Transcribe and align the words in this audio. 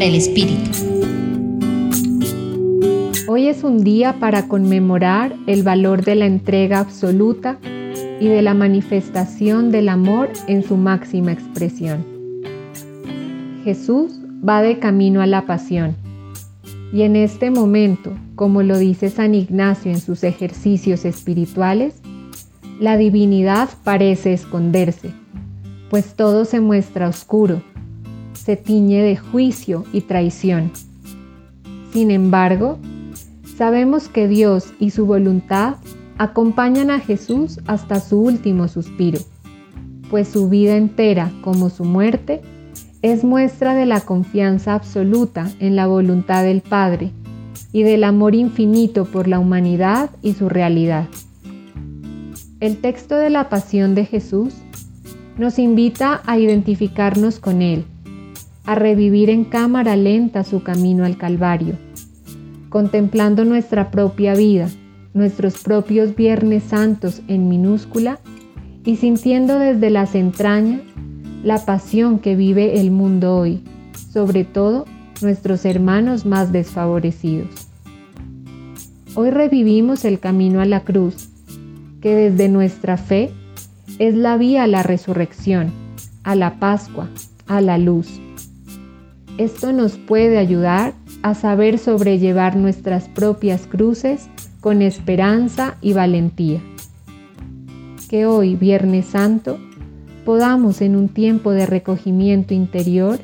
el 0.00 0.14
Espíritu. 0.14 0.70
Hoy 3.28 3.48
es 3.48 3.62
un 3.62 3.84
día 3.84 4.14
para 4.18 4.48
conmemorar 4.48 5.34
el 5.46 5.62
valor 5.62 6.02
de 6.02 6.14
la 6.14 6.24
entrega 6.24 6.78
absoluta 6.78 7.58
y 8.18 8.26
de 8.26 8.40
la 8.40 8.54
manifestación 8.54 9.70
del 9.70 9.90
amor 9.90 10.30
en 10.46 10.62
su 10.62 10.78
máxima 10.78 11.32
expresión. 11.32 12.06
Jesús 13.64 14.18
va 14.48 14.62
de 14.62 14.78
camino 14.78 15.20
a 15.20 15.26
la 15.26 15.44
pasión 15.44 15.94
y 16.92 17.02
en 17.02 17.14
este 17.14 17.50
momento, 17.50 18.12
como 18.34 18.62
lo 18.62 18.78
dice 18.78 19.10
San 19.10 19.34
Ignacio 19.34 19.92
en 19.92 20.00
sus 20.00 20.24
ejercicios 20.24 21.04
espirituales, 21.04 22.00
la 22.80 22.96
divinidad 22.96 23.68
parece 23.84 24.32
esconderse, 24.32 25.10
pues 25.90 26.14
todo 26.14 26.46
se 26.46 26.60
muestra 26.60 27.08
oscuro, 27.08 27.62
se 28.44 28.56
tiñe 28.56 29.02
de 29.02 29.16
juicio 29.16 29.84
y 29.92 30.00
traición. 30.00 30.72
Sin 31.92 32.10
embargo, 32.10 32.78
sabemos 33.56 34.08
que 34.08 34.26
Dios 34.26 34.72
y 34.80 34.90
su 34.90 35.06
voluntad 35.06 35.76
acompañan 36.18 36.90
a 36.90 36.98
Jesús 36.98 37.60
hasta 37.66 38.00
su 38.00 38.20
último 38.20 38.66
suspiro, 38.66 39.20
pues 40.10 40.28
su 40.28 40.48
vida 40.48 40.76
entera 40.76 41.30
como 41.42 41.70
su 41.70 41.84
muerte 41.84 42.40
es 43.02 43.24
muestra 43.24 43.74
de 43.74 43.86
la 43.86 44.00
confianza 44.00 44.74
absoluta 44.74 45.50
en 45.60 45.76
la 45.76 45.86
voluntad 45.86 46.42
del 46.42 46.62
Padre 46.62 47.10
y 47.72 47.82
del 47.84 48.04
amor 48.04 48.34
infinito 48.34 49.04
por 49.04 49.28
la 49.28 49.38
humanidad 49.38 50.10
y 50.20 50.34
su 50.34 50.48
realidad. 50.48 51.06
El 52.60 52.78
texto 52.78 53.16
de 53.16 53.30
la 53.30 53.48
Pasión 53.48 53.94
de 53.94 54.04
Jesús 54.04 54.54
nos 55.38 55.58
invita 55.58 56.22
a 56.26 56.38
identificarnos 56.38 57.40
con 57.40 57.62
Él, 57.62 57.84
a 58.64 58.74
revivir 58.74 59.30
en 59.30 59.44
cámara 59.44 59.96
lenta 59.96 60.44
su 60.44 60.62
camino 60.62 61.04
al 61.04 61.16
Calvario, 61.16 61.76
contemplando 62.68 63.44
nuestra 63.44 63.90
propia 63.90 64.34
vida, 64.34 64.68
nuestros 65.14 65.62
propios 65.62 66.14
Viernes 66.14 66.62
Santos 66.64 67.22
en 67.28 67.48
minúscula 67.48 68.18
y 68.84 68.96
sintiendo 68.96 69.58
desde 69.58 69.90
las 69.90 70.14
entrañas 70.14 70.80
la 71.42 71.64
pasión 71.64 72.18
que 72.18 72.36
vive 72.36 72.80
el 72.80 72.90
mundo 72.90 73.36
hoy, 73.36 73.62
sobre 74.12 74.44
todo 74.44 74.84
nuestros 75.20 75.64
hermanos 75.64 76.24
más 76.24 76.52
desfavorecidos. 76.52 77.68
Hoy 79.14 79.30
revivimos 79.30 80.04
el 80.04 80.20
camino 80.20 80.60
a 80.60 80.64
la 80.64 80.80
cruz, 80.80 81.28
que 82.00 82.14
desde 82.14 82.48
nuestra 82.48 82.96
fe 82.96 83.30
es 83.98 84.14
la 84.14 84.36
vía 84.36 84.64
a 84.64 84.66
la 84.66 84.82
resurrección, 84.82 85.70
a 86.22 86.34
la 86.34 86.58
Pascua, 86.58 87.08
a 87.46 87.60
la 87.60 87.76
luz. 87.76 88.20
Esto 89.38 89.72
nos 89.72 89.96
puede 89.96 90.36
ayudar 90.36 90.92
a 91.22 91.34
saber 91.34 91.78
sobrellevar 91.78 92.56
nuestras 92.56 93.08
propias 93.08 93.66
cruces 93.66 94.28
con 94.60 94.82
esperanza 94.82 95.76
y 95.80 95.94
valentía. 95.94 96.60
Que 98.10 98.26
hoy, 98.26 98.56
Viernes 98.56 99.06
Santo, 99.06 99.58
podamos 100.26 100.82
en 100.82 100.96
un 100.96 101.08
tiempo 101.08 101.50
de 101.52 101.64
recogimiento 101.64 102.52
interior 102.52 103.20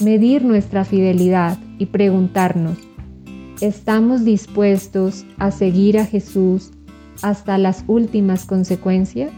medir 0.00 0.44
nuestra 0.44 0.84
fidelidad 0.84 1.58
y 1.78 1.86
preguntarnos, 1.86 2.78
¿estamos 3.60 4.24
dispuestos 4.24 5.24
a 5.38 5.52
seguir 5.52 5.98
a 5.98 6.06
Jesús 6.06 6.72
hasta 7.22 7.56
las 7.56 7.84
últimas 7.86 8.46
consecuencias? 8.46 9.30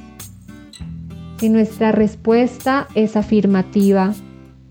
Si 1.39 1.51
nuestra 1.51 1.93
respuesta 1.93 2.89
es 2.95 3.17
afirmativa, 3.17 4.15